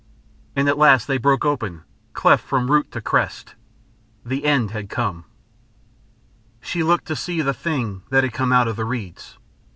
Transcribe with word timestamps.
And 0.55 0.67
at 0.67 0.79
last 0.79 1.05
they 1.07 1.19
broke 1.19 1.45
open, 1.45 1.83
cleft 2.13 2.43
from 2.43 2.71
root 2.71 2.91
to 2.93 3.01
crest.... 3.01 3.53
The 4.25 4.45
end 4.45 4.71
had 4.71 4.89
come. 4.89 5.25
She 6.59 6.81
looked 6.81 7.05
to 7.05 7.15
see 7.15 7.43
the 7.43 7.53
thing 7.53 8.01
that 8.09 8.23
had 8.23 8.33
come 8.33 8.51
out 8.51 8.67
of 8.67 8.77
the 8.77 8.85
reeds. 8.85 9.37